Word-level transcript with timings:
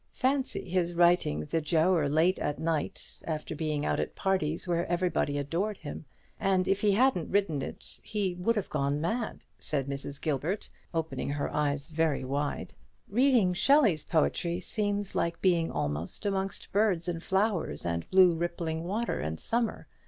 Fancy 0.13 0.67
his 0.67 0.95
writing 0.95 1.41
the 1.41 1.61
'Giaour' 1.61 2.09
late 2.11 2.39
at 2.39 2.57
night, 2.57 3.19
after 3.25 3.55
being 3.55 3.85
out 3.85 3.99
at 3.99 4.15
parties 4.15 4.67
where 4.67 4.87
everybody 4.87 5.37
adored 5.37 5.77
him; 5.77 6.05
and 6.39 6.67
if 6.67 6.81
he 6.81 6.93
hadn't 6.93 7.29
written 7.29 7.61
it, 7.61 7.99
he 8.01 8.33
would 8.33 8.55
have 8.55 8.71
gone 8.71 8.99
mad," 8.99 9.45
said 9.59 9.85
Mrs. 9.85 10.19
Gilbert, 10.19 10.67
opening 10.91 11.29
her 11.29 11.53
eyes 11.53 11.87
very 11.87 12.23
wide. 12.23 12.73
"Reading 13.09 13.53
Shelley's 13.53 14.03
poetry 14.03 14.59
seems 14.59 15.13
like 15.13 15.39
being 15.39 15.69
amongst 15.69 16.71
birds 16.71 17.07
and 17.07 17.21
flowers 17.21 17.85
and 17.85 18.09
blue 18.09 18.33
rippling 18.33 18.83
water 18.83 19.19
and 19.19 19.39
summer. 19.39 19.85